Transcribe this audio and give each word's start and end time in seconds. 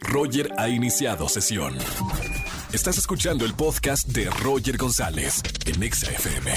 Roger 0.00 0.50
ha 0.58 0.68
iniciado 0.68 1.28
sesión. 1.28 1.76
Estás 2.72 2.98
escuchando 2.98 3.44
el 3.44 3.54
podcast 3.54 4.08
de 4.08 4.30
Roger 4.42 4.76
González 4.76 5.42
en 5.66 5.82
Exa 5.82 6.10
FM. 6.10 6.52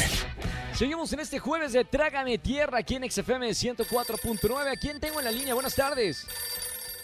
Seguimos 0.73 1.13
en 1.13 1.20
este 1.20 1.39
jueves 1.39 1.74
de 1.74 1.86
Trágame 1.86 2.38
Tierra 2.38 2.79
aquí 2.79 2.96
en 2.96 3.10
XFM 3.10 3.50
104.9. 3.50 4.71
¿A 4.71 4.76
quién 4.76 5.00
tengo 5.00 5.20
en 5.20 5.26
la 5.26 5.32
línea? 5.32 5.54
Buenas 5.54 5.76
tardes. 5.76 6.28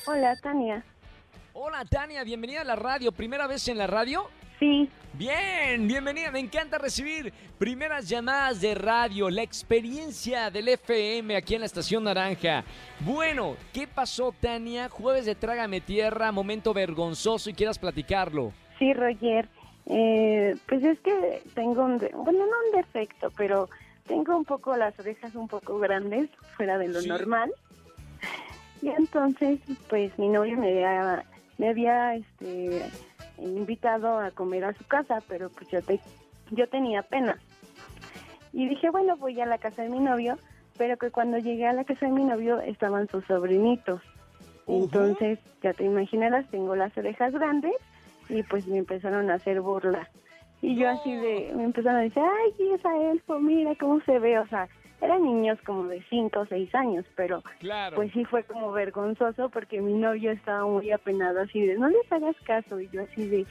Hola, 0.06 0.36
Tania. 0.42 0.84
Hola 1.54 1.84
Tania, 1.86 2.24
bienvenida 2.24 2.62
a 2.62 2.64
la 2.64 2.76
radio. 2.76 3.12
¿Primera 3.12 3.48
vez 3.48 3.68
en 3.68 3.80
la 3.80 3.88
radio? 3.88 4.30
Sí, 4.60 4.90
Bien, 5.14 5.88
bienvenida. 5.88 6.30
Me 6.30 6.40
encanta 6.40 6.78
recibir 6.78 7.34
primeras 7.58 8.08
llamadas 8.08 8.62
de 8.62 8.76
radio, 8.76 9.32
la 9.32 9.42
experiencia 9.42 10.52
del 10.52 10.68
FM 10.68 11.36
aquí 11.36 11.56
en 11.56 11.62
la 11.62 11.66
Estación 11.66 12.04
Naranja. 12.04 12.64
Bueno, 13.00 13.56
¿qué 13.74 13.88
pasó 13.88 14.32
Tania? 14.40 14.90
Jueves 14.90 15.26
de 15.26 15.34
Trágame 15.34 15.82
Tierra, 15.82 16.32
momento 16.32 16.72
vergonzoso 16.72 17.50
y 17.50 17.54
quieras 17.54 17.80
platicarlo. 17.80 18.52
sí, 18.78 18.94
Roger. 18.94 19.48
Eh, 19.88 20.56
pues 20.68 20.84
es 20.84 21.00
que 21.00 21.42
tengo 21.56 21.84
un, 21.86 21.98
de- 21.98 22.10
bueno, 22.14 22.40
no 22.40 22.46
un 22.72 22.78
defecto, 22.80 23.32
pero 23.38 23.70
tengo 24.06 24.36
un 24.38 24.44
poco 24.46 24.76
las 24.78 25.00
orejas 25.00 25.34
un 25.34 25.48
poco 25.48 25.80
grandes, 25.80 26.30
fuera 26.58 26.78
de 26.78 26.90
lo 26.90 27.02
Sí. 27.02 27.08
normal. 27.10 27.52
Y 28.84 28.90
entonces, 28.90 29.60
pues 29.90 30.12
mi 30.20 30.28
novio 30.28 30.58
me 30.58 30.68
había, 30.74 31.24
me 31.58 31.70
había 31.70 32.16
este, 32.16 32.84
invitado 33.38 34.20
a 34.20 34.32
comer 34.32 34.66
a 34.66 34.74
su 34.74 34.86
casa, 34.86 35.22
pero 35.28 35.50
pues 35.50 35.70
yo, 35.70 35.82
te, 35.82 36.00
yo 36.52 36.68
tenía 36.70 37.02
pena. 37.04 37.38
Y 38.54 38.68
dije, 38.68 38.90
bueno, 38.90 39.18
voy 39.18 39.40
a 39.42 39.46
la 39.46 39.58
casa 39.58 39.84
de 39.84 39.90
mi 39.90 40.00
novio, 40.00 40.38
pero 40.78 40.98
que 40.98 41.12
cuando 41.12 41.38
llegué 41.38 41.68
a 41.68 41.74
la 41.74 41.84
casa 41.84 42.06
de 42.06 42.12
mi 42.12 42.24
novio 42.24 42.60
estaban 42.62 43.08
sus 43.08 43.26
sobrinitos. 43.26 44.02
Entonces, 44.68 45.40
ya 45.62 45.74
te 45.74 45.86
imaginarás, 45.86 46.50
tengo 46.50 46.76
las 46.76 46.96
orejas 46.98 47.34
grandes 47.34 47.76
y 48.30 48.44
pues 48.44 48.68
me 48.68 48.78
empezaron 48.78 49.30
a 49.30 49.36
hacer 49.36 49.62
burla. 49.62 50.10
Y 50.62 50.76
yo 50.76 50.90
así 50.90 51.16
de, 51.16 51.54
me 51.56 51.64
empezaron 51.66 52.00
a 52.00 52.04
decir, 52.04 52.24
ay, 52.24 52.74
esa 52.74 52.96
elfo, 53.12 53.40
mira 53.40 53.76
cómo 53.80 54.02
se 54.02 54.20
ve. 54.20 54.40
O 54.40 54.48
sea, 54.48 54.68
eran 55.02 55.24
niños 55.24 55.58
como 55.66 55.84
de 55.88 56.04
5 56.10 56.40
o 56.40 56.46
6 56.48 56.74
años, 56.76 57.06
pero 57.16 57.44
Claro. 57.60 57.96
pues 57.98 58.12
sí 58.14 58.26
fue 58.26 58.44
como 58.44 58.72
vergonzoso 58.72 59.50
porque 59.50 59.82
mi 59.82 59.94
novio 59.94 60.32
estaba 60.32 60.66
muy 60.66 60.92
apenado 60.92 61.42
así 61.42 61.62
de, 61.62 61.78
no 61.78 61.88
les 61.90 62.12
hagas 62.12 62.36
caso. 62.46 62.80
Y 62.80 62.90
yo 62.90 63.04
así 63.04 63.28
de, 63.28 63.46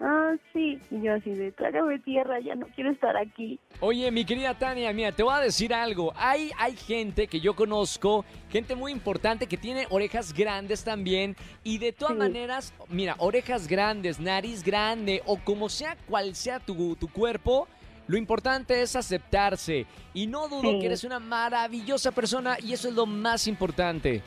ah, 0.00 0.34
sí. 0.52 0.78
Y 0.90 1.02
yo 1.02 1.14
así 1.14 1.30
de, 1.30 1.50
trágame 1.52 1.98
tierra, 2.00 2.38
ya 2.40 2.54
no 2.54 2.66
quiero 2.74 2.90
estar 2.90 3.16
aquí. 3.16 3.58
Oye, 3.80 4.10
mi 4.12 4.24
querida 4.24 4.54
Tania, 4.54 4.92
mira, 4.92 5.10
te 5.12 5.22
voy 5.24 5.34
a 5.34 5.40
decir 5.40 5.74
algo. 5.74 6.12
Hay, 6.16 6.50
hay 6.58 6.76
gente 6.76 7.26
que 7.26 7.40
yo 7.40 7.54
conozco, 7.54 8.24
gente 8.50 8.76
muy 8.76 8.92
importante 8.92 9.46
que 9.48 9.56
tiene 9.56 9.86
orejas 9.90 10.32
grandes 10.32 10.84
también. 10.84 11.34
Y 11.64 11.78
de 11.78 11.92
todas 11.92 12.14
Sí. 12.14 12.18
maneras, 12.20 12.72
mira, 12.88 13.16
orejas 13.18 13.66
grandes, 13.66 14.20
nariz 14.20 14.62
grande 14.62 15.20
o 15.26 15.36
como 15.38 15.68
sea 15.68 15.96
cual 16.08 16.34
sea 16.36 16.60
tu, 16.60 16.94
tu 16.96 17.08
cuerpo, 17.08 17.66
lo 18.12 18.18
importante 18.18 18.82
es 18.82 18.94
aceptarse. 18.94 19.86
Y 20.12 20.26
no 20.26 20.46
dudo 20.46 20.70
Sí. 20.72 20.78
que 20.80 20.86
eres 20.86 21.02
una 21.02 21.18
maravillosa 21.18 22.12
persona 22.12 22.58
y 22.62 22.74
eso 22.74 22.88
es 22.88 22.94
lo 22.94 23.06
más 23.06 23.46
importante. 23.46 24.20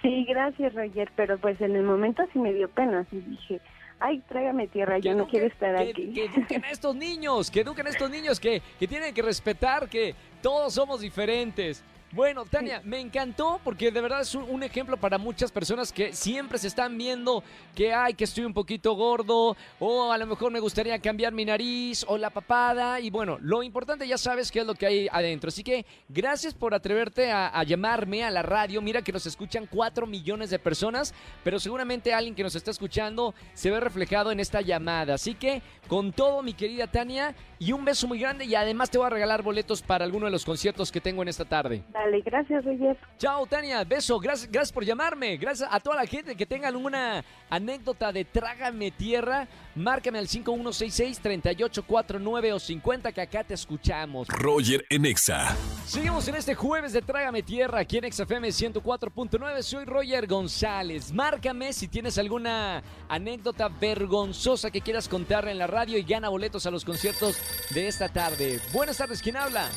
Sí, 0.00 0.24
gracias, 0.24 0.72
Roger, 0.74 1.10
pero 1.14 1.36
pues 1.36 1.60
en 1.60 1.76
el 1.76 1.82
momento 1.82 2.22
sí 2.32 2.38
me 2.38 2.54
dio 2.54 2.68
pena, 2.70 3.00
así 3.00 3.20
dije, 3.20 3.60
ay, 4.00 4.22
trágame 4.28 4.66
tierra, 4.68 4.98
yo 4.98 5.14
no 5.14 5.26
quiero 5.28 5.46
estar 5.46 5.76
que- 5.76 5.90
aquí. 5.90 6.12
Que 6.14 6.24
eduquen 6.24 6.64
a 6.64 6.70
estos 6.70 6.96
niños, 6.96 7.50
que 7.50 7.60
eduquen 7.60 7.86
a 7.86 7.90
estos 7.90 8.08
niños, 8.08 8.40
que, 8.40 8.62
que 8.78 8.88
tienen 8.88 9.12
que 9.12 9.20
respetar 9.20 9.90
que 9.90 10.14
todos 10.40 10.72
somos 10.72 11.00
diferentes. 11.00 11.84
Bueno, 12.16 12.46
Tania, 12.46 12.80
me 12.82 12.98
encantó 12.98 13.60
porque 13.62 13.90
de 13.90 14.00
verdad 14.00 14.22
es 14.22 14.34
un, 14.34 14.62
ejemplo 14.62 14.96
para 14.96 15.18
muchas 15.18 15.52
personas 15.52 15.92
que 15.92 16.14
siempre 16.14 16.56
se 16.56 16.68
están 16.68 16.96
viendo 16.96 17.44
que, 17.74 17.92
ay, 17.92 18.14
que 18.14 18.24
estoy 18.24 18.46
un 18.46 18.54
poquito 18.54 18.94
gordo, 18.94 19.54
o 19.78 20.10
a 20.10 20.16
lo 20.16 20.26
mejor 20.26 20.50
me 20.50 20.58
gustaría 20.58 20.98
cambiar 20.98 21.34
mi 21.34 21.44
nariz, 21.44 22.06
o 22.08 22.16
la 22.16 22.30
papada, 22.30 23.00
y 23.00 23.10
bueno, 23.10 23.36
lo 23.42 23.62
importante 23.62 24.08
ya 24.08 24.16
sabes 24.16 24.50
qué 24.50 24.60
es 24.60 24.66
lo 24.66 24.74
que 24.74 24.86
hay 24.86 25.08
adentro. 25.12 25.48
Así 25.48 25.62
que 25.62 25.84
gracias 26.08 26.54
por 26.54 26.72
atreverte 26.72 27.30
a, 27.30 27.48
a 27.48 27.62
llamarme 27.64 28.24
a 28.24 28.30
la 28.30 28.40
radio. 28.40 28.80
Mira 28.80 29.02
que 29.02 29.12
nos 29.12 29.26
escuchan 29.26 29.68
4 29.70 30.06
millones 30.06 30.48
de 30.48 30.58
personas, 30.58 31.12
pero 31.44 31.60
seguramente 31.60 32.14
alguien 32.14 32.34
que 32.34 32.42
nos 32.42 32.54
está 32.54 32.70
escuchando 32.70 33.34
se 33.52 33.70
ve 33.70 33.78
reflejado 33.78 34.32
en 34.32 34.40
esta 34.40 34.62
llamada. 34.62 35.12
Así 35.12 35.34
que 35.34 35.60
con 35.86 36.12
todo, 36.12 36.42
mi 36.42 36.54
querida 36.54 36.86
Tania, 36.86 37.34
y 37.58 37.72
un 37.72 37.84
beso 37.84 38.08
muy 38.08 38.18
grande, 38.18 38.46
y 38.46 38.54
además 38.54 38.90
te 38.90 38.96
voy 38.96 39.06
a 39.06 39.10
regalar 39.10 39.42
boletos 39.42 39.82
para 39.82 40.04
alguno 40.04 40.24
de 40.24 40.32
los 40.32 40.46
conciertos 40.46 40.90
que 40.90 41.00
tengo 41.00 41.20
en 41.20 41.28
esta 41.28 41.44
tarde. 41.44 41.84
Gracias, 42.24 42.64
Roger. 42.64 42.96
Chao, 43.18 43.46
Tania, 43.46 43.84
beso, 43.84 44.18
gracias, 44.18 44.50
gracias 44.50 44.72
por 44.72 44.84
llamarme. 44.84 45.36
Gracias 45.36 45.68
a 45.70 45.78
toda 45.80 45.96
la 45.96 46.06
gente 46.06 46.34
que 46.36 46.46
tenga 46.46 46.68
alguna 46.68 47.22
anécdota 47.50 48.12
de 48.12 48.24
Trágame 48.24 48.90
Tierra. 48.90 49.46
Márcame 49.74 50.18
al 50.18 50.28
5166-3849 50.28 52.52
o 52.52 52.58
50 52.58 53.12
que 53.12 53.20
acá 53.20 53.44
te 53.44 53.52
escuchamos. 53.54 54.28
Roger 54.28 54.84
en 54.90 55.06
Exa. 55.06 55.56
Seguimos 55.84 56.26
en 56.28 56.34
este 56.36 56.54
jueves 56.54 56.92
de 56.92 57.02
Trágame 57.02 57.42
Tierra 57.42 57.80
aquí 57.80 57.98
en 57.98 58.12
XFM 58.12 58.48
104.9. 58.48 59.62
Soy 59.62 59.84
Roger 59.84 60.26
González. 60.26 61.12
Márcame 61.12 61.72
si 61.72 61.88
tienes 61.88 62.18
alguna 62.18 62.82
anécdota 63.08 63.68
vergonzosa 63.68 64.70
que 64.70 64.80
quieras 64.80 65.08
contar 65.08 65.48
en 65.48 65.58
la 65.58 65.66
radio 65.66 65.98
y 65.98 66.02
gana 66.02 66.28
boletos 66.28 66.66
a 66.66 66.70
los 66.70 66.84
conciertos 66.84 67.40
de 67.70 67.88
esta 67.88 68.08
tarde. 68.08 68.60
Buenas 68.72 68.96
tardes, 68.96 69.22
¿quién 69.22 69.36
habla? 69.36 69.68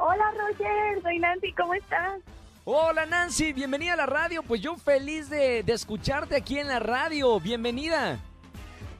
Hola, 0.00 0.32
Roger, 0.38 1.02
soy 1.02 1.18
Nancy, 1.18 1.52
¿cómo 1.54 1.74
estás? 1.74 2.20
Hola 2.64 3.04
Nancy, 3.04 3.52
bienvenida 3.52 3.94
a 3.94 3.96
la 3.96 4.06
radio. 4.06 4.44
Pues 4.44 4.60
yo 4.60 4.76
feliz 4.76 5.28
de, 5.28 5.64
de 5.64 5.72
escucharte 5.72 6.36
aquí 6.36 6.56
en 6.58 6.68
la 6.68 6.78
radio. 6.78 7.40
Bienvenida. 7.40 8.20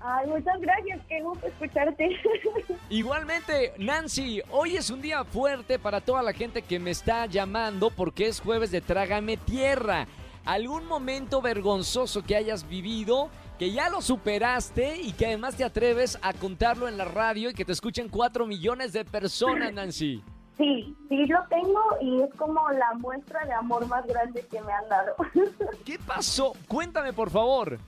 Ay, 0.01 0.27
muchas 0.27 0.61
gracias, 0.61 1.01
qué 1.09 1.23
gusto 1.23 1.47
escucharte. 1.47 2.17
Igualmente, 2.91 3.75
Nancy, 3.79 4.43
hoy 4.51 4.77
es 4.77 4.91
un 4.91 5.01
día 5.01 5.23
fuerte 5.23 5.79
para 5.79 6.01
toda 6.01 6.21
la 6.21 6.33
gente 6.33 6.63
que 6.63 6.81
me 6.81 6.91
está 6.91 7.27
llamando 7.27 7.91
porque 7.91 8.27
es 8.27 8.41
jueves 8.41 8.73
de 8.73 8.81
Trágame 8.81 9.37
Tierra. 9.37 10.09
¿Algún 10.45 10.85
momento 10.87 11.41
vergonzoso 11.41 12.25
que 12.25 12.35
hayas 12.35 12.69
vivido, 12.69 13.29
que 13.57 13.71
ya 13.71 13.89
lo 13.89 14.03
superaste 14.03 14.97
y 15.01 15.13
que 15.13 15.27
además 15.27 15.55
te 15.57 15.63
atreves 15.63 16.19
a 16.23 16.33
contarlo 16.33 16.89
en 16.89 16.99
la 16.99 17.05
radio 17.05 17.51
y 17.51 17.55
que 17.55 17.65
te 17.65 17.73
escuchen 17.73 18.09
cuatro 18.09 18.47
millones 18.47 18.93
de 18.93 19.05
personas, 19.05 19.73
Nancy? 19.73 20.25
Sí, 20.59 20.97
sí 21.09 21.27
lo 21.27 21.43
tengo 21.49 21.81
y 22.01 22.21
es 22.23 22.35
como 22.35 22.69
la 22.71 22.93
muestra 22.95 23.45
de 23.45 23.53
amor 23.53 23.87
más 23.87 24.05
grande 24.07 24.45
que 24.51 24.61
me 24.61 24.73
han 24.73 24.89
dado. 24.89 25.15
¿Qué 25.87 25.99
pasó? 26.05 26.53
Cuéntame, 26.67 27.13
por 27.13 27.31
favor. 27.31 27.79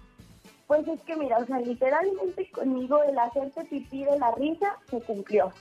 Pues 0.69 0.87
es 0.87 1.01
que 1.01 1.17
mira, 1.17 1.39
o 1.39 1.47
sea, 1.47 1.59
literalmente 1.59 2.49
conmigo 2.53 3.03
el 3.03 3.19
hacerte 3.19 3.65
pipí 3.65 4.05
de 4.05 4.17
la 4.21 4.31
risa 4.37 4.77
se 4.89 5.01
cumplió. 5.01 5.53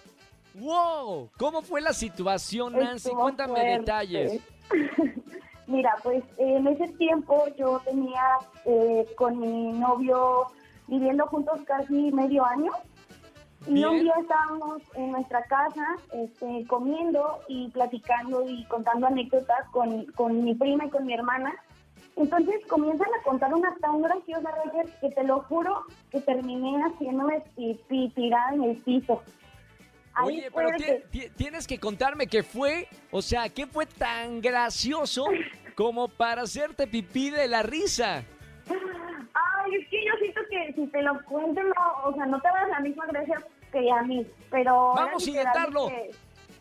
¡Wow! 0.54 1.30
¿Cómo 1.38 1.64
fue 1.64 1.82
la 1.82 1.94
situación, 1.94 2.74
Nancy? 2.74 3.08
Estuvo 3.10 3.22
Cuéntame 3.24 3.54
fuerte. 3.54 3.80
detalles. 3.80 4.42
Mira, 5.68 5.96
pues 6.04 6.24
en 6.38 6.68
ese 6.68 6.88
tiempo 6.90 7.46
yo 7.58 7.80
tenía 7.86 8.24
eh, 8.66 9.06
con 9.16 9.40
mi 9.40 9.72
novio 9.74 10.48
viviendo 10.88 11.26
juntos 11.28 11.60
casi 11.66 12.12
medio 12.12 12.46
año. 12.46 12.72
Y 13.68 13.84
un 13.84 13.92
Bien. 13.92 14.04
día 14.04 14.14
estábamos 14.22 14.82
en 14.96 15.12
nuestra 15.12 15.44
casa 15.44 15.86
este, 16.14 16.66
comiendo 16.68 17.40
y 17.48 17.68
platicando 17.70 18.48
y 18.50 18.64
contando 18.66 19.08
anécdotas 19.08 19.68
con, 19.72 20.06
con 20.14 20.44
mi 20.44 20.56
prima 20.56 20.86
y 20.86 20.90
con 20.90 21.06
mi 21.06 21.14
hermana. 21.14 21.54
Entonces 22.16 22.66
comienzan 22.68 23.08
a 23.20 23.24
contar 23.24 23.54
una 23.54 23.76
tan 23.82 24.02
graciosa, 24.02 24.50
Roger, 24.64 24.88
que 25.02 25.10
te 25.10 25.24
lo 25.24 25.42
juro 25.44 25.84
que 26.12 26.20
terminé 26.22 26.82
haciéndome 26.84 27.42
pipí 27.56 28.10
tirada 28.16 28.54
en 28.54 28.64
el 28.64 28.78
piso. 28.78 29.22
Ahí 30.14 30.28
Oye, 30.28 30.52
pero 30.54 30.70
que- 30.78 31.30
tienes 31.38 31.68
que 31.68 31.80
contarme 31.80 32.28
qué 32.28 32.44
fue, 32.44 32.88
o 33.12 33.22
sea, 33.22 33.48
qué 33.50 33.68
fue 33.68 33.86
tan 33.86 34.42
gracioso 34.42 35.26
como 35.76 36.08
para 36.08 36.42
hacerte 36.44 36.88
pipí 36.88 37.30
de 37.30 37.48
la 37.48 37.62
risa. 37.64 38.24
Si 40.74 40.88
te 40.88 41.02
lo 41.02 41.24
cuento, 41.26 41.62
no, 41.64 41.74
o 42.10 42.14
sea, 42.14 42.26
no 42.26 42.40
te 42.42 42.48
dar 42.48 42.68
la 42.70 42.80
misma 42.80 43.06
gracia 43.08 43.38
que 43.72 43.92
a 43.92 44.02
mí, 44.04 44.26
pero... 44.50 44.94
Vamos 44.96 45.26
a 45.26 45.30
intentarlo. 45.30 45.88
que- 45.88 46.12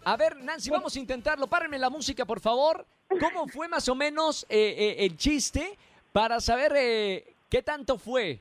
A 0.04 0.16
ver, 0.16 0.36
Nancy, 0.36 0.70
vamos 0.70 0.94
a 0.94 0.98
intentarlo. 0.98 1.46
Párenme 1.46 1.78
la 1.78 1.90
música, 1.90 2.24
por 2.24 2.40
favor. 2.40 2.86
¿Cómo 3.20 3.48
fue 3.48 3.68
más 3.68 3.88
o 3.88 3.94
menos 3.94 4.44
eh, 4.48 4.74
eh, 4.78 4.96
el 5.06 5.16
chiste 5.16 5.78
para 6.12 6.40
saber 6.40 6.72
eh, 6.76 7.34
qué 7.50 7.62
tanto 7.62 7.98
fue? 7.98 8.38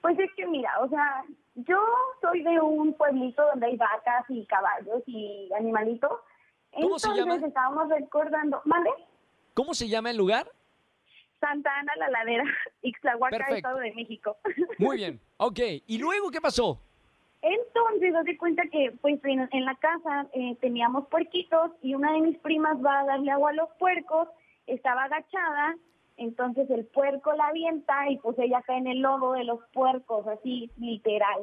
Pues 0.00 0.18
es 0.18 0.30
que 0.36 0.46
mira, 0.46 0.70
o 0.80 0.88
sea, 0.88 1.24
yo 1.56 1.78
soy 2.20 2.42
de 2.42 2.60
un 2.60 2.92
pueblito 2.94 3.44
donde 3.46 3.66
hay 3.66 3.76
vacas 3.76 4.24
y 4.28 4.44
caballos 4.46 5.02
y 5.06 5.50
animalitos. 5.58 6.10
¿Cómo 6.72 6.98
se 6.98 7.08
Entonces 7.08 7.34
llama? 7.34 7.46
estábamos 7.46 7.88
recordando, 7.88 8.60
¿mande? 8.64 8.90
¿Cómo 9.54 9.74
se 9.74 9.88
llama 9.88 10.10
el 10.10 10.16
lugar? 10.16 10.50
Santa 11.40 11.70
Ana 11.78 11.92
la 11.96 12.08
Ladera, 12.10 12.44
Ixtlahuaca, 12.82 13.36
Perfecto. 13.36 13.56
Estado 13.56 13.78
de 13.78 13.94
México. 13.94 14.36
Muy 14.78 14.96
bien, 14.96 15.20
ok. 15.36 15.58
¿Y 15.86 15.98
luego 15.98 16.30
qué 16.30 16.40
pasó? 16.40 16.80
Entonces, 17.40 18.12
de 18.24 18.36
cuenta 18.36 18.64
que 18.70 18.92
pues 19.00 19.20
en, 19.24 19.48
en 19.52 19.64
la 19.64 19.76
casa 19.76 20.26
eh, 20.32 20.56
teníamos 20.60 21.06
puerquitos 21.08 21.70
y 21.82 21.94
una 21.94 22.12
de 22.12 22.20
mis 22.20 22.38
primas 22.38 22.76
va 22.84 23.00
a 23.00 23.04
darle 23.04 23.30
agua 23.30 23.50
a 23.50 23.54
los 23.54 23.68
puercos, 23.78 24.28
estaba 24.66 25.04
agachada 25.04 25.76
entonces 26.16 26.68
el 26.70 26.84
puerco 26.86 27.32
la 27.34 27.46
avienta 27.46 28.10
y 28.10 28.18
pues 28.18 28.36
ella 28.40 28.60
cae 28.66 28.78
en 28.78 28.88
el 28.88 28.98
lodo 29.02 29.34
de 29.34 29.44
los 29.44 29.60
puercos, 29.72 30.26
así 30.26 30.68
literal. 30.76 31.42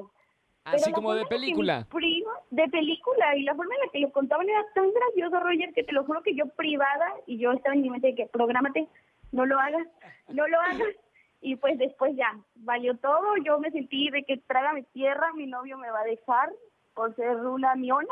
Así 0.66 0.84
Pero 0.84 0.96
como 0.96 1.14
de 1.14 1.26
película. 1.28 1.88
mi 1.94 2.00
primo- 2.00 2.30
de 2.52 2.68
película, 2.68 3.38
y 3.38 3.44
la 3.44 3.56
forma 3.56 3.74
en 3.76 3.82
la 3.86 3.92
que 3.94 4.00
lo 4.00 4.12
contaban 4.12 4.50
era 4.50 4.66
tan 4.74 4.92
gracioso, 4.92 5.40
Roger, 5.40 5.72
que 5.74 5.84
te 5.84 5.94
lo 5.94 6.04
juro 6.04 6.22
que 6.24 6.36
yo 6.36 6.48
privada, 6.48 7.06
y 7.26 7.38
yo 7.38 7.54
estaba 7.54 7.74
en 7.74 7.84
mi 7.84 7.90
mente 7.90 8.08
de 8.08 8.16
que 8.16 8.26
prográmate, 8.26 8.88
no 9.32 9.46
lo 9.46 9.60
hagas, 9.60 9.88
no 10.30 10.48
lo 10.48 10.60
hagas. 10.70 10.96
Y 11.42 11.58
pues 11.58 11.78
después 11.78 12.16
ya, 12.16 12.36
valió 12.56 12.98
todo, 12.98 13.36
yo 13.46 13.60
me 13.60 13.70
sentí 13.70 14.10
de 14.10 14.24
que 14.24 14.38
trágame 14.48 14.84
tierra, 14.94 15.32
mi 15.36 15.46
novio 15.46 15.78
me 15.78 15.92
va 15.92 16.02
a 16.02 16.06
dejar 16.06 16.50
por 16.96 17.16
ser 17.16 17.36
una 17.36 17.76
miona. 17.76 18.08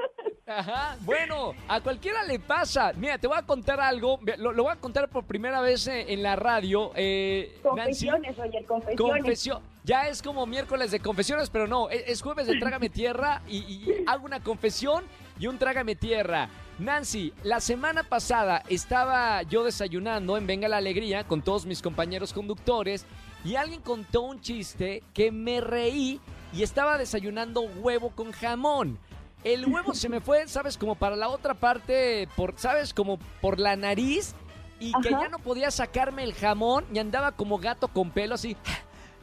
Ajá, 0.46 0.96
bueno, 1.00 1.54
a 1.66 1.80
cualquiera 1.80 2.22
le 2.22 2.38
pasa. 2.38 2.92
Mira, 2.94 3.18
te 3.18 3.26
voy 3.26 3.36
a 3.36 3.42
contar 3.42 3.80
algo, 3.80 4.20
lo, 4.38 4.52
lo 4.52 4.62
voy 4.62 4.72
a 4.72 4.76
contar 4.76 5.08
por 5.08 5.24
primera 5.24 5.60
vez 5.60 5.88
eh, 5.88 6.12
en 6.12 6.22
la 6.22 6.36
radio. 6.36 6.92
Eh, 6.94 7.50
Nancy. 7.64 7.68
confesiones, 7.68 8.36
Roger, 8.36 8.64
confesiones. 8.66 9.00
Confesión. 9.00 9.62
Ya 9.82 10.08
es 10.08 10.22
como 10.22 10.46
miércoles 10.46 10.90
de 10.90 11.00
confesiones, 11.00 11.50
pero 11.50 11.66
no, 11.66 11.88
es, 11.90 12.04
es 12.06 12.22
jueves 12.22 12.46
de 12.46 12.58
Trágame 12.58 12.90
Tierra 12.90 13.40
y, 13.48 13.58
y 13.58 14.04
hago 14.06 14.26
una 14.26 14.40
confesión 14.40 15.04
y 15.40 15.48
un 15.48 15.58
Trágame 15.58 15.96
Tierra. 15.96 16.48
Nancy, 16.78 17.32
la 17.42 17.60
semana 17.60 18.02
pasada 18.02 18.62
estaba 18.68 19.42
yo 19.42 19.64
desayunando 19.64 20.36
en 20.36 20.46
Venga 20.46 20.68
la 20.68 20.76
Alegría 20.76 21.24
con 21.24 21.40
todos 21.40 21.64
mis 21.64 21.80
compañeros 21.80 22.34
conductores 22.34 23.06
y 23.46 23.56
alguien 23.56 23.80
contó 23.80 24.22
un 24.22 24.42
chiste 24.42 25.02
que 25.14 25.32
me 25.32 25.62
reí 25.62 26.20
y 26.52 26.62
estaba 26.62 26.98
desayunando 26.98 27.62
huevo 27.62 28.10
con 28.10 28.30
jamón. 28.30 28.98
El 29.42 29.64
huevo 29.66 29.94
se 29.94 30.10
me 30.10 30.20
fue, 30.20 30.46
¿sabes? 30.48 30.76
Como 30.76 30.96
para 30.96 31.16
la 31.16 31.30
otra 31.30 31.54
parte, 31.54 32.28
por, 32.36 32.54
¿sabes? 32.58 32.92
Como 32.92 33.18
por 33.40 33.58
la 33.58 33.76
nariz 33.76 34.34
y 34.78 34.92
que 35.00 35.10
ya 35.10 35.28
no 35.30 35.38
podía 35.38 35.70
sacarme 35.70 36.24
el 36.24 36.34
jamón 36.34 36.84
y 36.92 36.98
andaba 36.98 37.32
como 37.32 37.56
gato 37.58 37.88
con 37.88 38.10
pelo 38.10 38.34
así. 38.34 38.54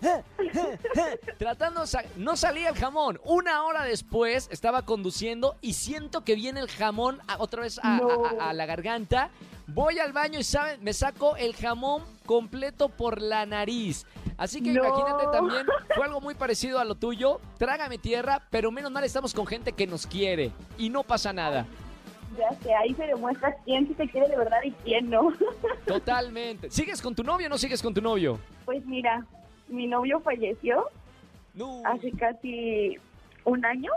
Tratando, 1.38 1.86
de 1.86 1.88
no 2.18 2.36
salía 2.36 2.70
el 2.70 2.76
jamón. 2.76 3.20
Una 3.26 3.64
hora 3.64 3.84
después 3.84 4.48
estaba 4.52 4.84
conduciendo 4.84 5.56
y 5.62 5.74
siento 5.74 6.24
que 6.24 6.36
viene 6.36 6.60
el 6.60 6.68
jamón 6.70 7.20
a- 7.28 7.38
otra 7.42 7.62
vez 7.62 7.80
a, 7.84 7.98
No. 7.98 8.26
a- 8.26 8.46
a- 8.46 8.50
a 8.50 8.54
la 8.54 8.66
garganta. 8.66 9.30
Voy 9.68 10.00
al 10.00 10.12
baño 10.12 10.40
y 10.40 10.44
¿saben? 10.44 10.84
me 10.84 10.94
saco 10.94 11.36
el 11.38 11.56
jamón 11.56 12.04
completo 12.26 12.90
por 12.90 13.22
la 13.22 13.46
nariz. 13.46 14.06
Así 14.38 14.62
que 14.62 14.72
No. 14.72 14.84
imagínate 14.86 15.26
también, 15.32 15.66
fue 15.96 16.06
algo 16.06 16.20
muy 16.22 16.36
parecido 16.36 16.80
a 16.80 16.86
lo 16.86 16.96
tuyo. 16.96 17.40
Trágame 17.58 17.98
tierra, 17.98 18.42
pero 18.50 18.72
menos 18.72 18.92
mal 18.92 19.04
estamos 19.04 19.34
con 19.34 19.46
gente 19.48 19.72
que 19.74 19.88
nos 19.88 20.06
quiere 20.06 20.52
y 20.78 20.90
no 20.90 21.04
pasa 21.04 21.32
nada. 21.34 21.66
Ya 22.38 22.50
sé, 22.64 22.74
ahí 22.74 22.94
se 22.96 23.06
demuestra 23.06 23.56
quién 23.64 23.88
sí 23.88 23.94
te 23.94 24.10
quiere 24.10 24.28
de 24.28 24.36
verdad 24.38 24.58
y 24.64 24.72
quién 24.72 25.10
no. 25.10 25.32
Totalmente. 25.86 26.70
¿Sigues 26.72 27.00
con 27.02 27.14
tu 27.16 27.24
novio 27.24 27.46
o 27.46 27.50
no 27.50 27.58
sigues 27.60 27.82
con 27.82 27.94
tu 27.94 28.02
novio? 28.02 28.40
Pues 28.66 28.84
mira, 28.86 29.24
mi 29.68 29.88
novio 29.88 30.20
falleció 30.22 30.86
No. 31.54 31.82
hace 31.86 32.12
casi 32.12 32.98
un 33.46 33.66
año, 33.66 33.92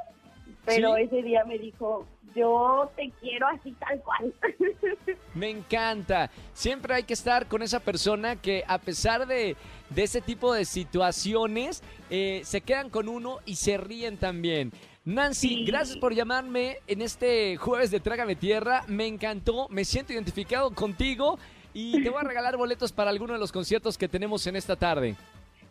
pero 0.64 0.96
¿Sí? 0.96 1.02
ese 1.02 1.22
día 1.22 1.44
me 1.44 1.58
dijo, 1.58 2.06
yo 2.34 2.90
te 2.96 3.10
quiero 3.20 3.46
así 3.48 3.72
tal 3.72 4.00
cual. 4.00 4.34
Me 5.34 5.50
encanta. 5.50 6.30
Siempre 6.52 6.94
hay 6.94 7.02
que 7.04 7.14
estar 7.14 7.46
con 7.46 7.62
esa 7.62 7.80
persona 7.80 8.36
que 8.36 8.64
a 8.66 8.78
pesar 8.78 9.26
de, 9.26 9.56
de 9.90 10.02
ese 10.02 10.20
tipo 10.20 10.52
de 10.52 10.64
situaciones, 10.64 11.82
eh, 12.10 12.42
se 12.44 12.60
quedan 12.60 12.90
con 12.90 13.08
uno 13.08 13.38
y 13.46 13.56
se 13.56 13.76
ríen 13.78 14.16
también. 14.18 14.72
Nancy, 15.04 15.48
Sí. 15.48 15.64
gracias 15.66 15.96
por 15.98 16.14
llamarme 16.14 16.78
en 16.88 17.00
este 17.00 17.56
jueves 17.58 17.90
de 17.90 18.00
Trágame 18.00 18.34
Tierra. 18.34 18.82
Me 18.88 19.06
encantó, 19.06 19.68
me 19.70 19.84
siento 19.84 20.12
identificado 20.12 20.70
contigo 20.74 21.38
y 21.72 22.02
te 22.02 22.10
voy 22.10 22.20
a 22.20 22.24
regalar 22.24 22.56
boletos 22.56 22.90
para 22.92 23.10
alguno 23.10 23.32
de 23.34 23.38
los 23.38 23.52
conciertos 23.52 23.96
que 23.96 24.08
tenemos 24.08 24.46
en 24.46 24.56
esta 24.56 24.74
tarde. 24.76 25.14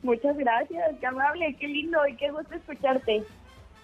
Muchas 0.06 0.38
gracias, 0.38 1.00
qué 1.00 1.08
amable, 1.08 1.58
qué 1.60 1.68
lindo 1.68 1.98
y 2.08 2.16
qué 2.16 2.30
gusto 2.30 2.54
escucharte. 2.54 3.24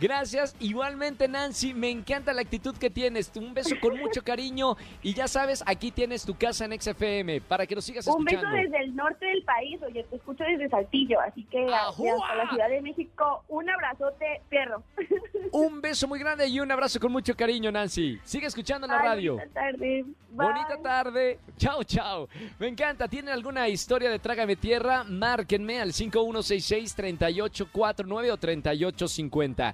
Gracias, 0.01 0.56
igualmente 0.59 1.27
Nancy, 1.27 1.75
me 1.75 1.92
encanta 1.92 2.33
la 2.33 2.42
actitud 2.42 2.75
que 2.75 2.89
tienes. 2.89 3.31
Un 3.36 3.53
beso 3.53 3.75
con 3.80 3.95
mucho 4.00 4.24
cariño 4.24 4.75
y 5.03 5.13
ya 5.13 5.27
sabes, 5.27 5.63
aquí 5.68 5.92
tienes 5.92 6.25
tu 6.25 6.36
casa 6.36 6.65
en 6.65 6.81
XFM 6.81 7.39
para 7.42 7.68
que 7.68 7.75
nos 7.75 7.86
sigas 7.86 8.07
Un 8.07 8.25
beso 8.25 8.38
escuchando. 8.38 8.63
desde 8.63 8.80
el 8.83 8.95
norte 8.95 9.27
del 9.27 9.44
país, 9.44 9.80
oye, 9.83 10.03
te 10.09 10.15
escucho 10.15 10.44
desde 10.44 10.68
Saltillo, 10.69 11.21
así 11.21 11.44
que 11.45 11.68
hasta 11.71 12.36
la 12.36 12.50
Ciudad 12.50 12.69
de 12.69 12.81
México, 12.81 13.44
un 13.48 13.69
abrazote, 13.69 14.42
perro. 14.50 14.81
Un 15.53 15.81
beso 15.81 16.07
muy 16.07 16.18
grande 16.18 16.48
y 16.48 16.62
un 16.62 16.71
abrazo 16.71 16.98
con 16.98 17.12
mucho 17.12 17.36
cariño, 17.36 17.69
Nancy. 17.74 18.18
Sigue 18.24 18.48
escuchando 18.48 18.88
la 18.88 19.00
Ay, 19.01 19.06
radio. 19.07 19.33
Bonita 19.36 19.53
tarde. 19.53 20.06
Bonita 20.30 20.75
Bye. 20.75 20.83
tarde. 20.83 21.39
Chao, 21.57 21.83
chao. 21.83 22.30
Me 22.57 22.69
encanta. 22.69 23.09
¿Tienen 23.09 23.33
alguna 23.33 23.68
historia 23.68 24.09
de 24.09 24.18
Trágame 24.19 24.56
Tierra? 24.56 25.03
Márquenme 25.03 25.81
al 25.81 25.92
5166-3849 25.92 28.31
o 28.31 28.38
3850. 28.38 29.74